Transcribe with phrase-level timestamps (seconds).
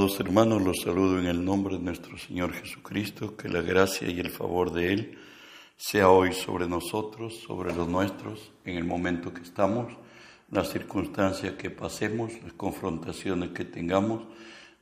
[0.00, 4.18] Amados hermanos, los saludo en el nombre de nuestro Señor Jesucristo, que la gracia y
[4.18, 5.18] el favor de Él
[5.76, 9.92] sea hoy sobre nosotros, sobre los nuestros, en el momento que estamos,
[10.50, 14.22] las circunstancias que pasemos, las confrontaciones que tengamos.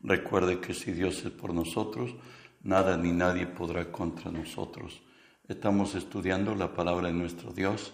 [0.05, 2.15] Recuerde que si Dios es por nosotros,
[2.63, 5.03] nada ni nadie podrá contra nosotros.
[5.49, 7.93] Estamos estudiando la palabra de nuestro Dios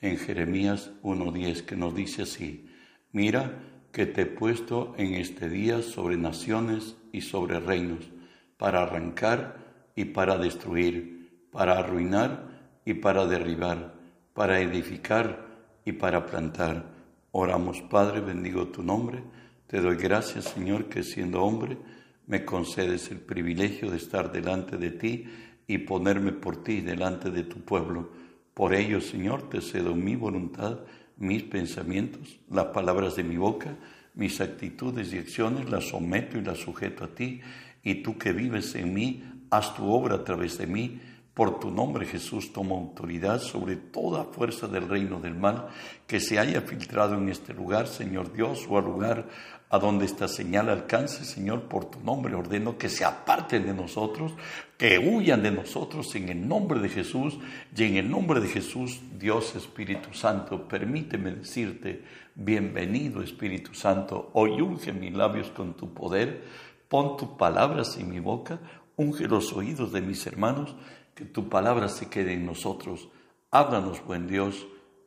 [0.00, 2.70] en Jeremías 1.10, que nos dice así,
[3.10, 3.58] mira,
[3.92, 8.10] que te he puesto en este día sobre naciones y sobre reinos,
[8.56, 9.56] para arrancar
[9.96, 12.48] y para destruir, para arruinar
[12.84, 13.94] y para derribar,
[14.34, 15.46] para edificar
[15.84, 16.84] y para plantar.
[17.32, 19.22] Oramos, Padre, bendigo tu nombre.
[19.66, 21.78] Te doy gracias, Señor, que siendo hombre
[22.26, 25.24] me concedes el privilegio de estar delante de ti
[25.66, 28.10] y ponerme por ti delante de tu pueblo.
[28.54, 30.80] Por ello, Señor, te cedo mi voluntad
[31.20, 33.76] mis pensamientos, las palabras de mi boca,
[34.14, 37.40] mis actitudes y acciones las someto y las sujeto a ti,
[37.84, 41.00] y tú que vives en mí, haz tu obra a través de mí.
[41.40, 45.68] Por tu nombre, Jesús, toma autoridad sobre toda fuerza del reino del mal
[46.06, 49.26] que se haya filtrado en este lugar, Señor Dios, o al lugar
[49.70, 54.34] a donde esta señal alcance, Señor, por tu nombre ordeno que se aparten de nosotros,
[54.76, 57.38] que huyan de nosotros en el nombre de Jesús
[57.74, 64.60] y en el nombre de Jesús, Dios Espíritu Santo, permíteme decirte, bienvenido Espíritu Santo, hoy
[64.60, 66.44] unge mis labios con tu poder,
[66.86, 68.60] pon tus palabras en mi boca,
[68.96, 70.76] unge los oídos de mis hermanos,
[71.20, 73.10] que tu palabra se quede en nosotros.
[73.50, 74.66] Háblanos, buen Dios,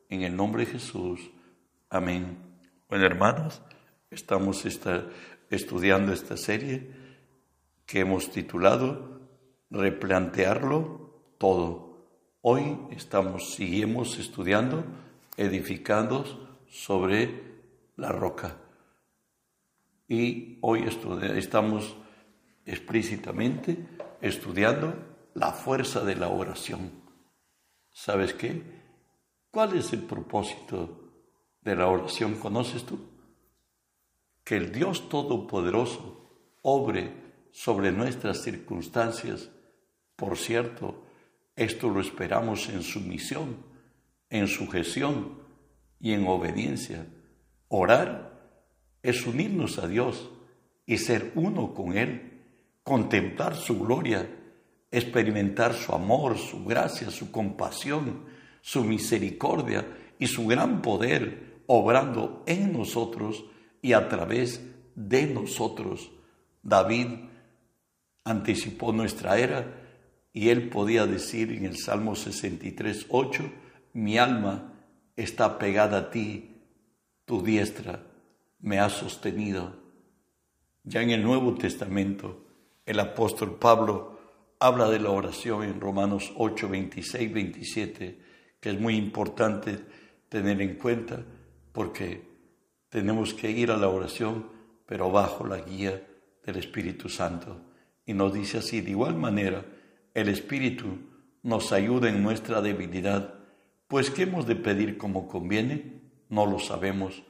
[0.09, 1.20] en el nombre de Jesús.
[1.89, 2.38] Amén.
[2.88, 3.61] Bueno, hermanos,
[4.14, 4.64] Estamos
[5.50, 6.88] estudiando esta serie
[7.88, 9.22] que hemos titulado
[9.72, 12.05] Replantearlo todo.
[12.42, 14.86] Hoy estamos, seguimos estudiando,
[15.36, 16.25] edificando
[16.70, 17.42] sobre
[17.95, 18.58] la roca.
[20.08, 20.86] Y hoy
[21.36, 21.98] estamos
[22.67, 23.83] explícitamente
[24.21, 24.93] estudiando
[25.33, 26.92] la fuerza de la oración.
[27.92, 28.61] ¿Sabes qué?
[29.52, 31.11] ¿Cuál es el propósito
[31.61, 32.36] de la oración?
[32.36, 33.14] ¿Conoces tú?
[34.43, 37.11] que el Dios Todopoderoso obre
[37.52, 39.49] sobre nuestras circunstancias.
[40.16, 41.05] Por cierto,
[41.55, 43.58] esto lo esperamos en sumisión,
[44.30, 45.39] en sujeción
[45.99, 47.08] y en obediencia.
[47.70, 48.61] Orar
[49.02, 50.30] es unirnos a Dios
[50.86, 52.42] y ser uno con Él,
[52.83, 54.30] contemplar su gloria,
[54.93, 58.26] experimentar su amor, su gracia, su compasión,
[58.61, 59.86] su misericordia
[60.20, 63.43] y su gran poder obrando en nosotros
[63.81, 64.61] y a través
[64.95, 66.11] de nosotros.
[66.61, 67.08] David
[68.23, 69.81] anticipó nuestra era
[70.31, 73.52] y él podía decir en el Salmo 63, 8,
[73.93, 74.73] mi alma
[75.15, 76.61] está pegada a ti,
[77.25, 78.04] tu diestra
[78.60, 79.75] me ha sostenido.
[80.83, 82.45] Ya en el Nuevo Testamento,
[82.86, 84.12] el apóstol Pablo
[84.63, 88.19] habla de la oración en Romanos 8, 26, 27,
[88.61, 89.77] que es muy importante
[90.29, 91.21] tener en cuenta
[91.73, 92.21] porque
[92.87, 94.47] tenemos que ir a la oración,
[94.85, 96.01] pero bajo la guía
[96.45, 97.59] del Espíritu Santo.
[98.05, 99.65] Y nos dice así, de igual manera,
[100.13, 100.97] el Espíritu
[101.41, 103.33] nos ayuda en nuestra debilidad,
[103.89, 106.03] pues ¿qué hemos de pedir como conviene?
[106.30, 107.21] No lo sabemos,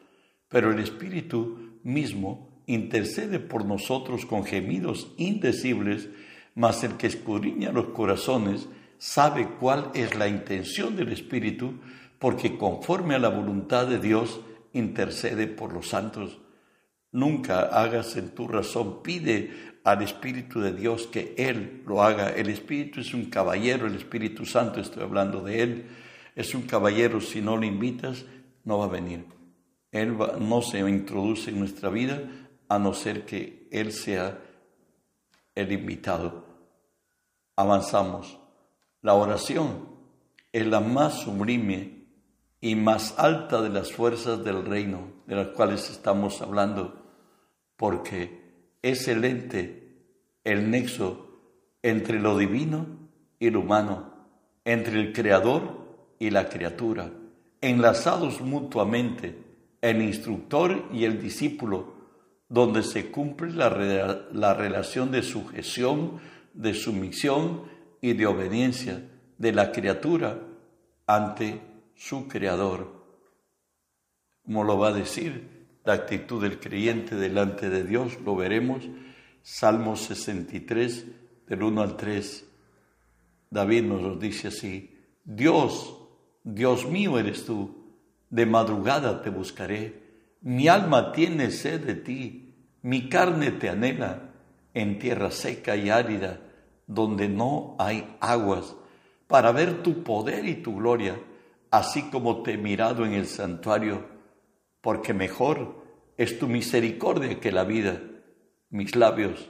[0.50, 6.10] pero el Espíritu mismo intercede por nosotros con gemidos indecibles,
[6.56, 11.76] mas el que escudriña los corazones sabe cuál es la intención del Espíritu,
[12.20, 14.40] porque conforme a la voluntad de Dios,
[14.74, 16.40] intercede por los santos.
[17.12, 22.30] Nunca hagas en tu razón, pide al Espíritu de Dios que Él lo haga.
[22.30, 25.86] El Espíritu es un caballero, el Espíritu Santo, estoy hablando de Él,
[26.36, 28.26] es un caballero, si no lo invitas,
[28.64, 29.26] no va a venir.
[29.92, 32.24] Él no se introduce en nuestra vida
[32.68, 34.40] a no ser que Él sea
[35.56, 36.46] el invitado.
[37.56, 38.40] Avanzamos.
[39.02, 39.88] La oración
[40.52, 42.06] es la más sublime
[42.62, 46.96] y más alta de las fuerzas del reino de las cuales estamos hablando,
[47.76, 48.42] porque
[48.82, 49.98] es el ente,
[50.44, 51.30] el nexo
[51.82, 52.86] entre lo divino
[53.40, 54.14] y lo humano,
[54.66, 55.84] entre el creador
[56.20, 57.12] y la criatura,
[57.62, 59.38] enlazados mutuamente,
[59.82, 61.93] el instructor y el discípulo,
[62.50, 63.70] donde se cumple la,
[64.32, 66.20] la relación de sujeción,
[66.54, 67.64] de sumisión
[68.02, 70.40] y de obediencia de la criatura
[71.08, 71.62] ante
[71.96, 73.04] su creador.
[74.44, 78.84] Como lo va a decir la actitud del creyente delante de Dios, lo veremos.
[79.42, 81.06] Salmo 63,
[81.48, 82.50] del 1 al 3.
[83.50, 85.96] David nos lo dice así, Dios,
[86.44, 87.84] Dios mío eres tú,
[88.30, 90.03] de madrugada te buscaré,
[90.44, 92.40] mi alma tiene sed de ti,
[92.82, 94.34] Mi carne te anhela
[94.74, 96.42] en tierra seca y árida,
[96.86, 98.76] donde no hay aguas,
[99.28, 101.18] para ver tu poder y tu gloria,
[101.72, 104.06] así como te he mirado en el santuario,
[104.82, 105.82] porque mejor
[106.18, 108.02] es tu misericordia que la vida.
[108.70, 109.50] Mis labios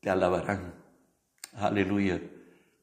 [0.00, 0.74] te alabarán.
[1.54, 2.20] Aleluya.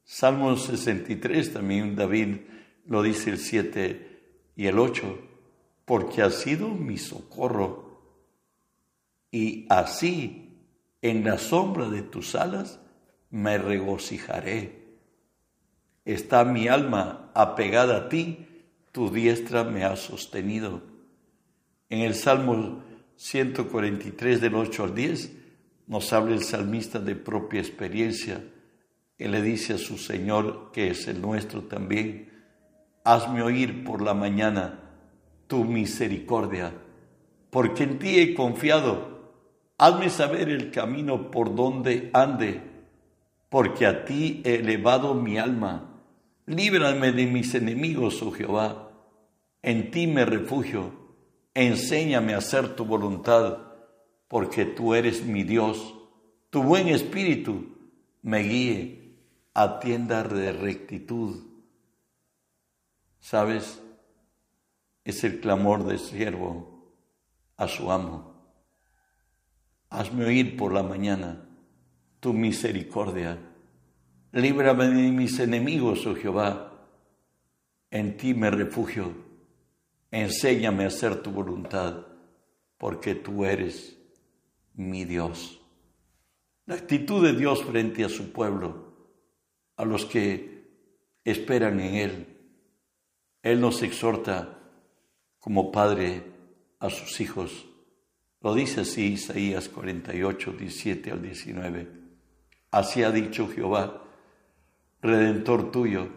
[0.02, 2.38] Salmo 63 también David
[2.86, 5.35] lo dice el 7 y el 8,
[5.86, 7.86] porque ha sido mi socorro
[9.30, 10.58] y así
[11.00, 12.80] en la sombra de tus alas
[13.30, 14.84] me regocijaré.
[16.04, 18.46] Está mi alma apegada a ti,
[18.92, 20.82] tu diestra me ha sostenido.
[21.88, 22.82] En el Salmo
[23.16, 25.32] 143 del 8 al 10
[25.86, 28.42] nos habla el salmista de propia experiencia.
[29.18, 32.32] Él le dice a su Señor, que es el nuestro también,
[33.04, 34.85] hazme oír por la mañana
[35.46, 36.72] tu misericordia,
[37.50, 39.16] porque en ti he confiado.
[39.78, 42.60] Hazme saber el camino por donde ande,
[43.48, 46.02] porque a ti he elevado mi alma.
[46.46, 48.90] Líbrame de mis enemigos, oh Jehová.
[49.62, 51.06] En ti me refugio.
[51.54, 53.58] Enséñame a hacer tu voluntad,
[54.28, 55.94] porque tú eres mi Dios.
[56.50, 57.76] Tu buen espíritu
[58.22, 59.16] me guíe
[59.54, 61.46] a tienda de rectitud
[63.26, 63.82] ¿Sabes?
[65.06, 66.92] Es el clamor del siervo
[67.56, 68.34] a su amo.
[69.88, 71.48] Hazme oír por la mañana
[72.18, 73.38] tu misericordia.
[74.32, 76.72] Líbrame de mis enemigos, oh Jehová.
[77.88, 79.12] En ti me refugio.
[80.10, 82.04] Enséñame a hacer tu voluntad,
[82.76, 83.96] porque tú eres
[84.74, 85.60] mi Dios.
[86.64, 88.96] La actitud de Dios frente a su pueblo,
[89.76, 90.66] a los que
[91.22, 92.26] esperan en Él,
[93.44, 94.56] él nos exhorta
[95.46, 96.24] como padre
[96.80, 97.66] a sus hijos.
[98.40, 101.88] Lo dice así Isaías 48, 17 al 19.
[102.72, 104.02] Así ha dicho Jehová,
[105.00, 106.08] Redentor tuyo,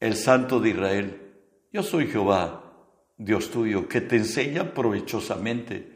[0.00, 1.34] el Santo de Israel.
[1.70, 2.72] Yo soy Jehová,
[3.18, 5.92] Dios tuyo, que te enseña provechosamente,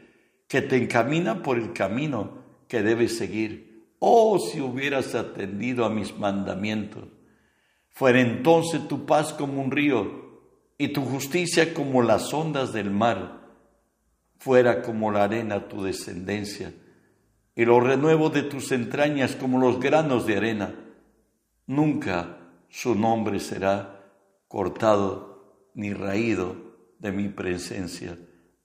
[0.47, 3.87] que te encamina por el camino que debes seguir.
[3.97, 7.05] Oh, si hubieras atendido a mis mandamientos,
[7.89, 10.20] fuera entonces tu paz como un río
[10.81, 13.39] y tu justicia como las ondas del mar,
[14.39, 16.73] fuera como la arena tu descendencia,
[17.53, 20.73] y los renuevos de tus entrañas como los granos de arena.
[21.67, 24.11] Nunca su nombre será
[24.47, 26.55] cortado ni raído
[26.97, 28.17] de mi presencia.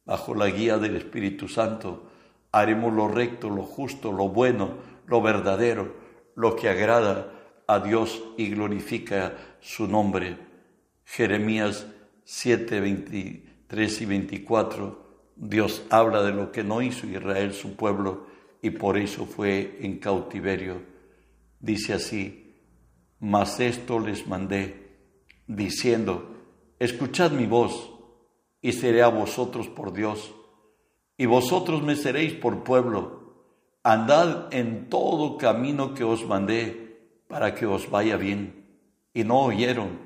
[0.07, 2.09] Bajo la guía del Espíritu Santo
[2.51, 5.95] haremos lo recto, lo justo, lo bueno, lo verdadero,
[6.35, 7.31] lo que agrada
[7.67, 10.39] a Dios y glorifica su nombre.
[11.05, 11.89] Jeremías
[12.29, 18.27] 7, 23 y 24, Dios habla de lo que no hizo Israel, su pueblo,
[18.61, 20.83] y por eso fue en cautiverio.
[21.61, 22.53] Dice así,
[23.21, 24.97] mas esto les mandé,
[25.47, 26.35] diciendo,
[26.81, 27.93] escuchad mi voz,
[28.61, 30.35] y seré a vosotros por Dios,
[31.17, 33.45] y vosotros me seréis por pueblo.
[33.85, 38.67] Andad en todo camino que os mandé, para que os vaya bien.
[39.15, 40.01] Y no oyeron,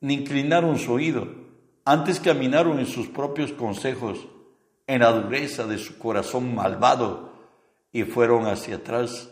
[0.00, 1.43] ni inclinaron su oído
[1.84, 4.26] antes caminaron en sus propios consejos,
[4.86, 7.32] en la dureza de su corazón malvado,
[7.92, 9.30] y fueron hacia atrás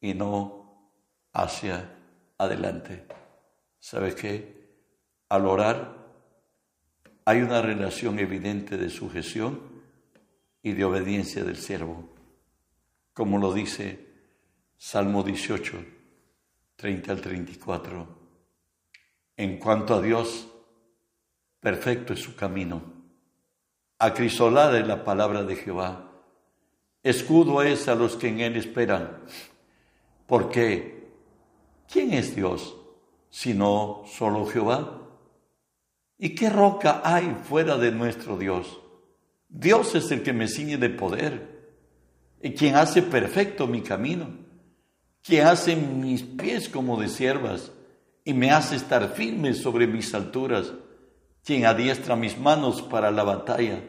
[0.00, 0.92] y no
[1.32, 1.94] hacia
[2.36, 3.06] adelante.
[3.78, 4.58] ¿Sabe qué?
[5.28, 5.98] Al orar
[7.24, 9.60] hay una relación evidente de sujeción
[10.62, 12.08] y de obediencia del siervo,
[13.12, 14.06] como lo dice
[14.76, 15.84] Salmo 18,
[16.76, 18.18] 30 al 34.
[19.36, 20.47] En cuanto a Dios,
[21.60, 22.82] perfecto es su camino.
[23.98, 26.12] Acrisolada es la palabra de Jehová.
[27.02, 29.22] Escudo es a los que en él esperan.
[30.26, 31.08] Porque,
[31.90, 32.74] ¿quién es Dios
[33.30, 35.02] sino solo Jehová?
[36.16, 38.80] ¿Y qué roca hay fuera de nuestro Dios?
[39.48, 41.58] Dios es el que me ciñe de poder
[42.42, 44.28] y quien hace perfecto mi camino,
[45.22, 47.72] quien hace mis pies como de siervas
[48.24, 50.72] y me hace estar firme sobre mis alturas
[51.48, 53.80] quien adiestra mis manos para la batalla,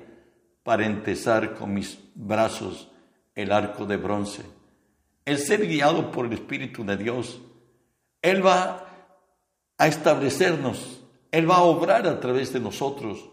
[0.64, 2.90] para entesar con mis brazos
[3.36, 4.44] el arco de bronce.
[5.26, 7.42] El ser guiado por el Espíritu de Dios,
[8.22, 8.88] Él va
[9.78, 13.30] a establecernos, Él va a obrar a través de nosotros,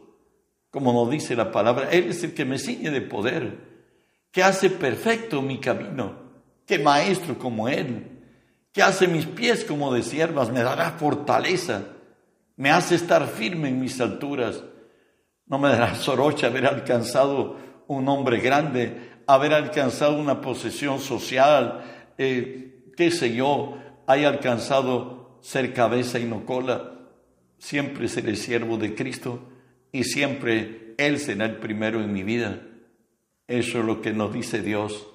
[0.71, 3.59] como nos dice la palabra, Él es el que me ciñe de poder,
[4.33, 6.17] que hace perfecto mi camino,
[6.67, 8.25] que maestro como Él,
[8.73, 11.93] que hace mis pies como de siervas, me dará fortaleza
[12.57, 14.65] me hace estar firme en mis alturas.
[15.47, 22.93] No me dará sorocha haber alcanzado un hombre grande haber alcanzado una posesión social, eh,
[22.97, 26.93] qué sé yo, haya alcanzado ser cabeza y no cola.
[27.59, 29.41] Siempre seré siervo de Cristo
[29.93, 32.63] y siempre Él será el primero en mi vida.
[33.49, 35.09] Eso es lo que nos dice Dios.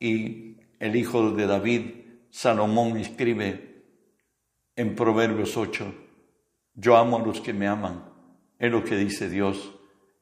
[0.00, 1.82] Y el hijo de David,
[2.30, 3.82] Salomón, escribe
[4.76, 5.92] en Proverbios 8,
[6.80, 8.04] yo amo a los que me aman,
[8.58, 9.74] es lo que dice Dios,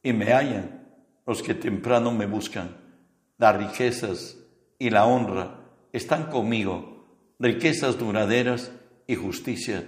[0.02, 0.88] y me hallan
[1.26, 2.78] los que temprano me buscan.
[3.36, 4.38] Las riquezas
[4.78, 5.60] y la honra
[5.92, 7.06] están conmigo,
[7.38, 8.72] riquezas duraderas
[9.06, 9.84] y justicia.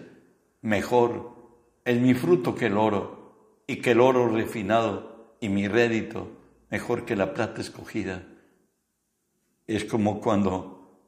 [0.61, 1.37] Mejor
[1.85, 6.29] es mi fruto que el oro, y que el oro refinado, y mi rédito
[6.71, 8.27] mejor que la plata escogida.
[9.67, 11.01] Es como cuando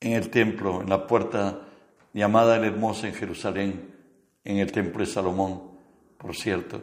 [0.00, 1.68] en el templo, en la puerta
[2.14, 3.99] llamada el Hermoso en Jerusalén,
[4.44, 5.62] en el templo de Salomón,
[6.18, 6.82] por cierto,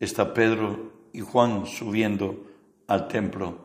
[0.00, 2.46] está Pedro y Juan subiendo
[2.86, 3.64] al templo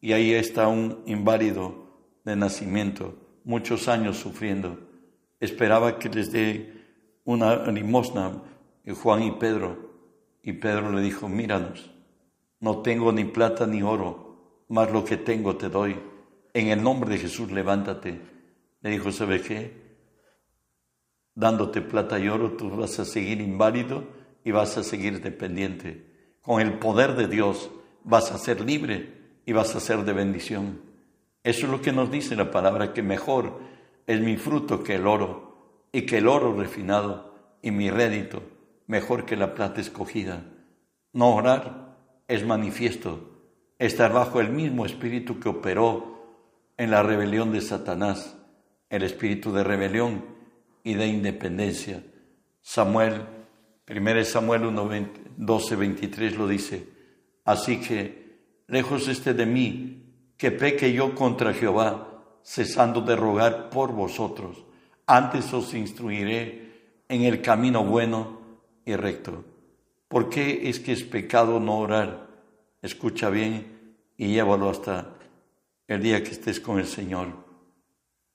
[0.00, 1.86] y ahí está un inválido
[2.24, 4.78] de nacimiento, muchos años sufriendo.
[5.40, 6.72] Esperaba que les dé
[7.24, 8.42] una limosna
[8.92, 9.94] Juan y Pedro
[10.42, 11.90] y Pedro le dijo, míranos,
[12.60, 15.98] no tengo ni plata ni oro, mas lo que tengo te doy.
[16.52, 18.20] En el nombre de Jesús levántate.
[18.82, 19.83] Le dijo, ¿sabe qué?
[21.34, 24.04] Dándote plata y oro, tú vas a seguir inválido
[24.44, 26.06] y vas a seguir dependiente.
[26.42, 27.70] Con el poder de Dios
[28.04, 29.12] vas a ser libre
[29.46, 30.80] y vas a ser de bendición.
[31.42, 33.58] Eso es lo que nos dice la palabra, que mejor
[34.06, 38.42] es mi fruto que el oro, y que el oro refinado, y mi rédito
[38.86, 40.44] mejor que la plata escogida.
[41.12, 41.96] No orar
[42.28, 43.30] es manifiesto
[43.78, 46.14] estar bajo el mismo espíritu que operó
[46.76, 48.36] en la rebelión de Satanás,
[48.90, 50.24] el espíritu de rebelión
[50.84, 52.04] y de independencia.
[52.60, 53.26] Samuel,
[53.88, 54.90] 1 Samuel 1,
[55.36, 56.86] 12, 23 lo dice.
[57.44, 58.38] Así que,
[58.68, 60.04] lejos esté de mí,
[60.36, 64.64] que peque yo contra Jehová, cesando de rogar por vosotros.
[65.06, 68.40] Antes os instruiré en el camino bueno
[68.84, 69.44] y recto.
[70.08, 72.28] ¿Por qué es que es pecado no orar?
[72.82, 75.14] Escucha bien y llévalo hasta
[75.88, 77.28] el día que estés con el Señor.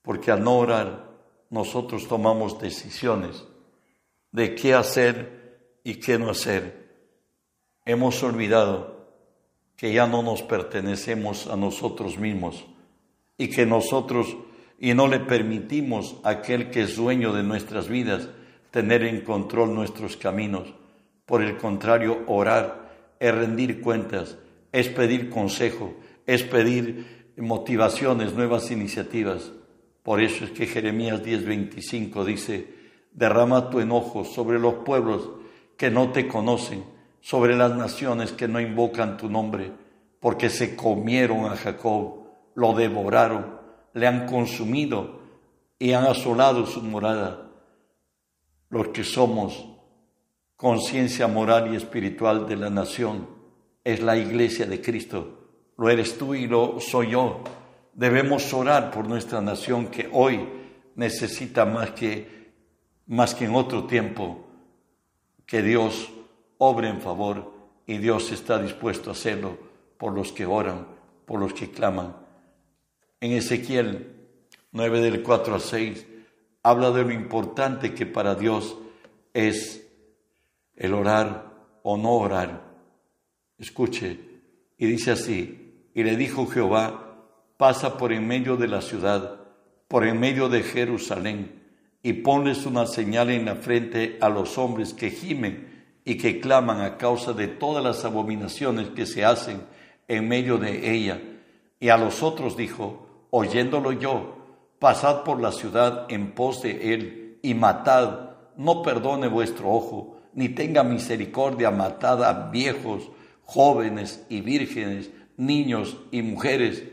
[0.02, 1.09] Porque al no orar,
[1.50, 3.44] nosotros tomamos decisiones
[4.32, 6.88] de qué hacer y qué no hacer.
[7.84, 9.08] Hemos olvidado
[9.76, 12.64] que ya no nos pertenecemos a nosotros mismos
[13.36, 14.36] y que nosotros
[14.78, 18.28] y no le permitimos a aquel que es dueño de nuestras vidas
[18.70, 20.72] tener en control nuestros caminos.
[21.26, 24.38] Por el contrario, orar es rendir cuentas,
[24.72, 25.94] es pedir consejo,
[26.26, 29.52] es pedir motivaciones, nuevas iniciativas.
[30.02, 32.74] Por eso es que Jeremías 10:25 dice,
[33.12, 35.30] derrama tu enojo sobre los pueblos
[35.76, 36.84] que no te conocen,
[37.20, 39.72] sobre las naciones que no invocan tu nombre,
[40.20, 43.58] porque se comieron a Jacob, lo devoraron,
[43.94, 45.20] le han consumido
[45.78, 47.50] y han asolado su morada
[48.70, 49.66] los que somos
[50.56, 53.26] conciencia moral y espiritual de la nación,
[53.82, 55.48] es la iglesia de Cristo.
[55.76, 57.42] Lo eres tú y lo soy yo.
[57.92, 60.48] Debemos orar por nuestra nación que hoy
[60.94, 62.52] necesita más que,
[63.06, 64.46] más que en otro tiempo
[65.46, 66.10] que Dios
[66.58, 67.52] obre en favor
[67.86, 69.58] y Dios está dispuesto a hacerlo
[69.98, 70.86] por los que oran,
[71.26, 72.16] por los que claman.
[73.20, 74.16] En Ezequiel
[74.72, 76.06] 9 del 4 al 6
[76.62, 78.76] habla de lo importante que para Dios
[79.34, 79.88] es
[80.76, 81.50] el orar
[81.82, 82.62] o no orar.
[83.58, 84.18] Escuche,
[84.78, 87.09] y dice así, y le dijo Jehová,
[87.60, 89.38] pasa por en medio de la ciudad,
[89.86, 91.60] por en medio de Jerusalén,
[92.02, 96.80] y ponles una señal en la frente a los hombres que gimen y que claman
[96.80, 99.60] a causa de todas las abominaciones que se hacen
[100.08, 101.20] en medio de ella.
[101.78, 104.38] Y a los otros dijo, oyéndolo yo,
[104.78, 110.48] pasad por la ciudad en pos de él y matad, no perdone vuestro ojo, ni
[110.48, 113.10] tenga misericordia, matad a viejos,
[113.44, 116.84] jóvenes y vírgenes, niños y mujeres,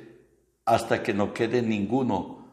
[0.67, 2.45] hasta que no quede ninguno.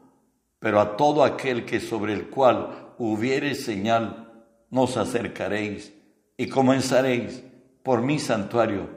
[0.61, 4.25] Pero a todo aquel que sobre el cual hubiere señal,
[4.71, 5.93] nos acercaréis
[6.37, 7.43] y comenzaréis
[7.83, 8.89] por mi santuario.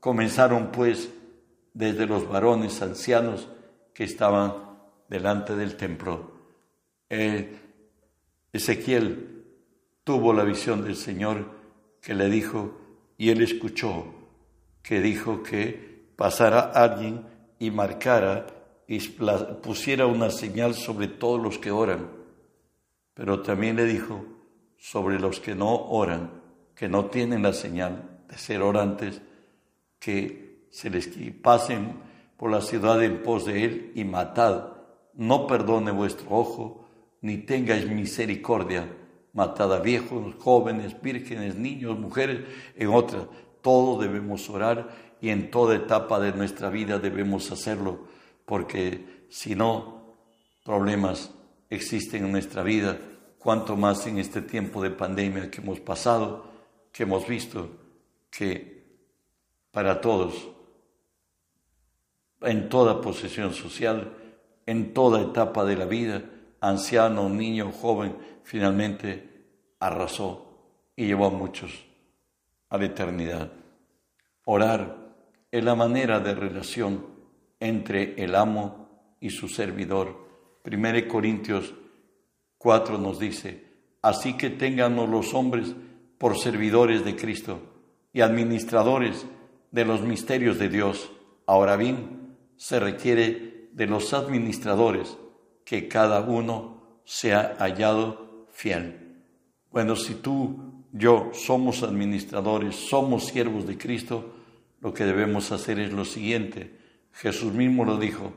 [0.00, 1.08] Comenzaron pues
[1.72, 3.48] desde los varones ancianos
[3.94, 4.54] que estaban
[5.08, 6.32] delante del templo.
[7.08, 7.60] Eh,
[8.52, 9.44] Ezequiel
[10.02, 11.46] tuvo la visión del Señor
[12.00, 12.78] que le dijo,
[13.16, 14.14] y él escuchó,
[14.82, 17.24] que dijo que pasara alguien
[17.58, 18.46] y marcara
[18.86, 18.98] y
[19.62, 22.10] pusiera una señal sobre todos los que oran.
[23.14, 24.24] Pero también le dijo
[24.76, 26.42] sobre los que no oran,
[26.74, 29.22] que no tienen la señal de ser orantes,
[29.98, 31.08] que se les
[31.40, 31.94] pasen
[32.36, 34.72] por la ciudad en pos de él y matad.
[35.14, 36.84] No perdone vuestro ojo,
[37.20, 38.88] ni tengáis misericordia.
[39.32, 42.40] Matad a viejos, jóvenes, vírgenes, niños, mujeres,
[42.76, 43.24] en otras.
[43.62, 44.88] Todos debemos orar
[45.20, 48.00] y en toda etapa de nuestra vida debemos hacerlo,
[48.44, 50.16] porque si no,
[50.64, 51.30] problemas
[51.70, 52.98] existen en nuestra vida,
[53.38, 56.46] cuanto más en este tiempo de pandemia que hemos pasado,
[56.92, 57.68] que hemos visto
[58.30, 58.84] que
[59.70, 60.48] para todos,
[62.40, 64.12] en toda posesión social,
[64.66, 66.22] en toda etapa de la vida,
[66.60, 69.30] anciano, niño, joven, finalmente
[69.80, 70.46] arrasó
[70.96, 71.84] y llevó a muchos
[72.70, 73.52] a la eternidad.
[74.44, 74.96] Orar
[75.50, 77.13] es la manera de relación
[77.64, 80.28] entre el amo y su servidor.
[80.64, 81.74] 1 Corintios
[82.58, 83.64] 4 nos dice,
[84.02, 85.74] así que ténganos los hombres
[86.18, 87.60] por servidores de Cristo
[88.12, 89.26] y administradores
[89.70, 91.10] de los misterios de Dios.
[91.46, 95.18] Ahora bien, se requiere de los administradores
[95.64, 99.22] que cada uno sea hallado fiel.
[99.70, 104.34] Bueno, si tú, yo somos administradores, somos siervos de Cristo,
[104.80, 106.83] lo que debemos hacer es lo siguiente.
[107.14, 108.32] Jesús mismo lo dijo,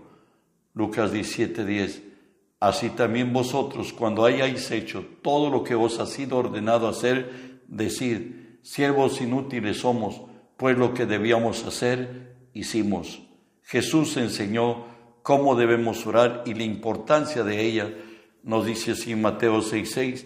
[0.73, 2.03] Lucas 17:10.
[2.59, 8.59] Así también vosotros, cuando hayáis hecho todo lo que os ha sido ordenado hacer, decid,
[8.61, 10.21] siervos inútiles somos,
[10.57, 13.21] pues lo que debíamos hacer, hicimos.
[13.63, 14.85] Jesús enseñó
[15.21, 17.93] cómo debemos orar y la importancia de ella.
[18.43, 20.25] Nos dice así Mateo 6:6,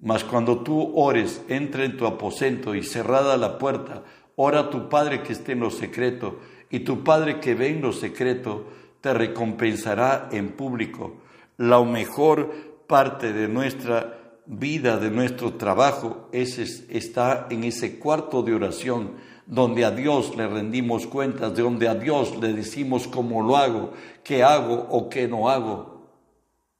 [0.00, 4.04] mas cuando tú ores, entra en tu aposento y cerrada la puerta,
[4.40, 6.38] Ora a tu Padre que esté en lo secreto,
[6.70, 8.66] y tu Padre que ve en lo secreto
[9.00, 11.18] te recompensará en público.
[11.56, 12.52] La mejor
[12.86, 16.58] parte de nuestra vida, de nuestro trabajo, es,
[16.88, 19.12] está en ese cuarto de oración,
[19.46, 23.92] donde a Dios le rendimos cuentas, de donde a Dios le decimos cómo lo hago,
[24.22, 25.98] qué hago o qué no hago.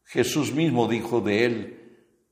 [0.04, 1.77] Jesús mismo dijo de él,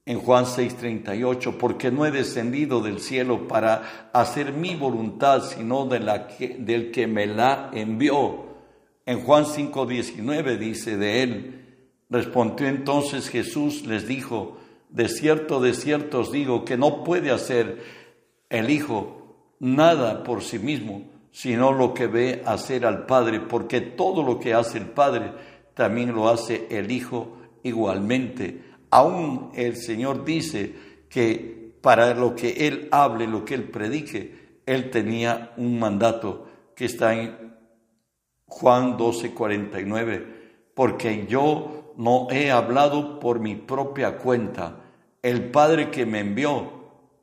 [0.07, 5.99] en Juan 6:38, porque no he descendido del cielo para hacer mi voluntad, sino de
[6.01, 8.47] la del que me la envió.
[9.05, 11.65] En Juan 5:19 dice de él,
[12.09, 14.59] respondió entonces Jesús, les dijo,
[14.91, 17.83] de cierto, de cierto os digo que no puede hacer
[18.49, 24.23] el Hijo nada por sí mismo, sino lo que ve hacer al Padre, porque todo
[24.23, 25.33] lo que hace el Padre,
[25.75, 28.66] también lo hace el Hijo igualmente.
[28.91, 30.75] Aún el Señor dice
[31.09, 36.87] que para lo que Él hable, lo que Él predique, Él tenía un mandato que
[36.87, 37.55] está en
[38.47, 40.27] Juan 12, 49,
[40.75, 44.85] porque yo no he hablado por mi propia cuenta.
[45.23, 46.73] El Padre que me envió,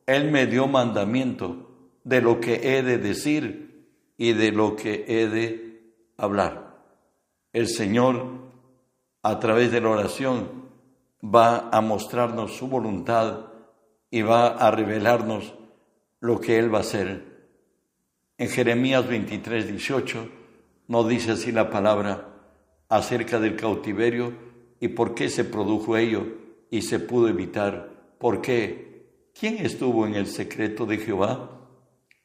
[0.05, 1.69] Él me dio mandamiento
[2.03, 6.77] de lo que he de decir y de lo que he de hablar.
[7.53, 8.25] El Señor,
[9.21, 10.62] a través de la oración,
[11.23, 13.45] va a mostrarnos su voluntad
[14.11, 15.53] y va a revelarnos
[16.19, 17.33] lo que Él va a hacer.
[18.37, 20.29] En Jeremías 23, 18
[20.87, 22.29] nos dice así la palabra
[22.89, 24.33] acerca del cautiverio
[24.79, 26.25] y por qué se produjo ello
[26.69, 27.89] y se pudo evitar.
[28.19, 29.07] ¿Por qué?
[29.37, 31.61] ¿Quién estuvo en el secreto de Jehová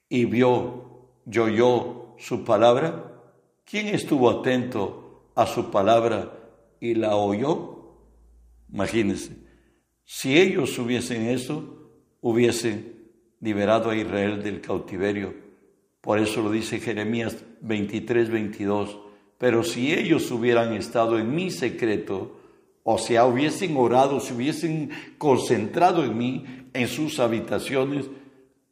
[0.09, 3.13] y vio, yo oyó su palabra?
[3.65, 6.33] ¿Quién estuvo atento a su palabra
[6.81, 7.78] y la oyó?
[8.73, 9.33] Imagínense,
[10.05, 12.95] si ellos hubiesen eso, hubiesen
[13.41, 15.35] liberado a Israel del cautiverio.
[16.01, 18.99] Por eso lo dice Jeremías 23, 22.
[19.39, 22.37] Pero si ellos hubieran estado en mi secreto,
[22.83, 28.07] o sea, hubiesen orado, si hubiesen concentrado en mí, en sus habitaciones,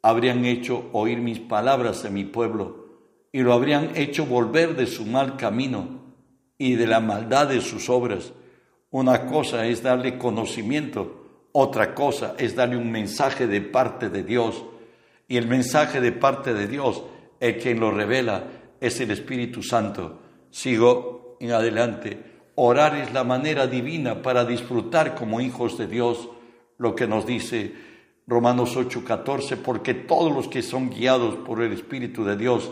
[0.02, 2.86] habrían hecho oír mis palabras a mi pueblo
[3.32, 6.00] y lo habrían hecho volver de su mal camino
[6.56, 8.32] y de la maldad de sus obras
[8.96, 14.64] una cosa es darle conocimiento, otra cosa es darle un mensaje de parte de Dios.
[15.28, 17.02] Y el mensaje de parte de Dios,
[17.38, 18.44] el quien lo revela,
[18.80, 20.20] es el Espíritu Santo.
[20.50, 22.18] Sigo en adelante.
[22.54, 26.30] Orar es la manera divina para disfrutar como hijos de Dios
[26.78, 27.74] lo que nos dice
[28.26, 32.70] Romanos 8:14, porque todos los que son guiados por el Espíritu de Dios,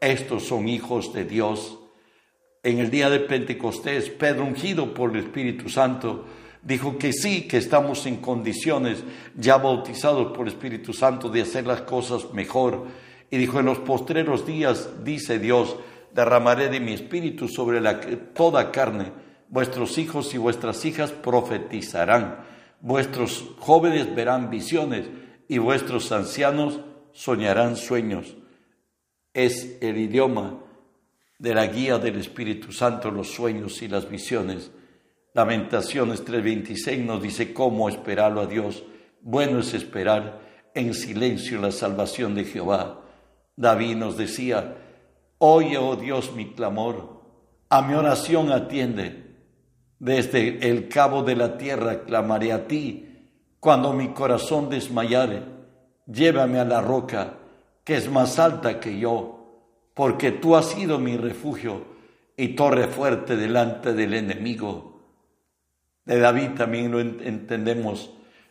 [0.00, 1.80] estos son hijos de Dios
[2.66, 6.24] en el día de Pentecostés, Pedro, ungido por el Espíritu Santo,
[6.64, 9.04] dijo que sí, que estamos en condiciones,
[9.36, 12.88] ya bautizados por el Espíritu Santo, de hacer las cosas mejor.
[13.30, 15.76] Y dijo, en los postreros días, dice Dios,
[16.12, 18.00] derramaré de mi espíritu sobre la,
[18.34, 19.12] toda carne.
[19.48, 22.38] Vuestros hijos y vuestras hijas profetizarán.
[22.80, 25.06] Vuestros jóvenes verán visiones
[25.46, 26.80] y vuestros ancianos
[27.12, 28.36] soñarán sueños.
[29.32, 30.65] Es el idioma
[31.38, 34.70] de la guía del Espíritu Santo, los sueños y las visiones.
[35.34, 38.84] Lamentaciones 3:26 nos dice cómo esperarlo a Dios.
[39.20, 40.40] Bueno es esperar
[40.74, 43.00] en silencio la salvación de Jehová.
[43.56, 44.76] David nos decía,
[45.38, 47.22] oye, oh Dios, mi clamor,
[47.68, 49.24] a mi oración atiende.
[49.98, 53.06] Desde el cabo de la tierra clamaré a ti,
[53.58, 55.42] cuando mi corazón desmayare,
[56.06, 57.38] llévame a la roca,
[57.82, 59.35] que es más alta que yo,
[59.96, 61.82] porque tú has sido mi refugio
[62.36, 65.00] y torre fuerte delante del enemigo.
[66.04, 68.10] De David también lo entendemos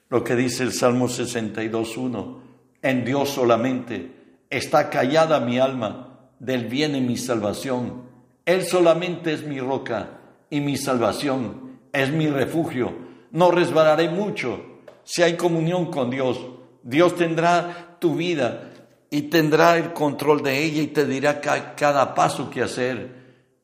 [0.09, 2.37] lo que dice el Salmo 62.1.
[2.81, 4.11] En Dios solamente
[4.49, 8.05] está callada mi alma, del bien en mi salvación.
[8.43, 10.17] Él solamente es mi roca
[10.49, 12.91] y mi salvación, es mi refugio.
[13.29, 16.43] No resbalaré mucho si hay comunión con Dios.
[16.81, 18.71] Dios tendrá tu vida
[19.15, 23.15] y tendrá el control de ella y te dirá cada paso que hacer.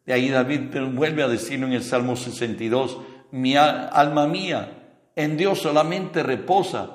[0.05, 2.99] De ahí David vuelve a decirlo en el Salmo 62,
[3.31, 6.91] mi alma mía, en Dios solamente reposa,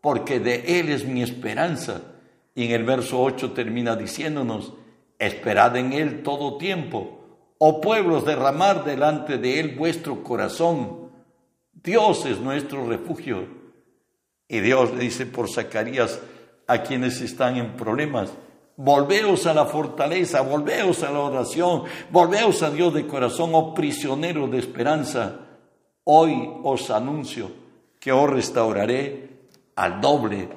[0.00, 2.00] porque de Él es mi esperanza.
[2.54, 4.72] Y en el verso 8 termina diciéndonos,
[5.18, 7.20] esperad en Él todo tiempo,
[7.58, 11.10] oh pueblos, derramar delante de Él vuestro corazón.
[11.74, 13.46] Dios es nuestro refugio
[14.48, 16.18] y Dios le dice por Zacarías
[16.68, 18.30] a quienes están en problemas,
[18.76, 24.50] volveos a la fortaleza, volveos a la oración, volveos a Dios de corazón, oh prisioneros
[24.50, 25.40] de esperanza.
[26.04, 27.50] Hoy os anuncio
[27.98, 30.48] que os restauraré al doble.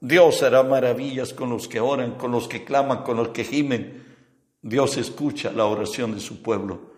[0.00, 4.04] Dios hará maravillas con los que oran, con los que claman, con los que gimen.
[4.60, 6.92] Dios escucha la oración de su pueblo.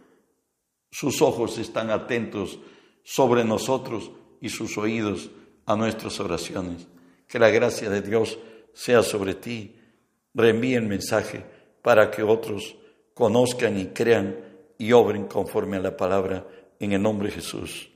[0.91, 2.59] Sus ojos están atentos
[3.03, 5.31] sobre nosotros y sus oídos
[5.67, 6.87] a nuestras oraciones.
[7.29, 8.39] Que la gracia de Dios
[8.75, 9.77] sea sobre ti.
[10.35, 11.43] Reenvíe el mensaje
[11.81, 12.77] para que otros
[13.15, 14.37] conozcan y crean
[14.77, 16.47] y obren conforme a la palabra
[16.81, 17.89] en el nombre de Jesús.